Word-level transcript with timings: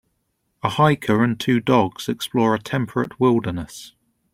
A 0.63 0.69
hiker 0.69 1.23
and 1.23 1.39
two 1.39 1.59
dogs 1.59 2.09
explore 2.09 2.55
a 2.55 2.59
temperate 2.59 3.19
wilderness. 3.19 3.93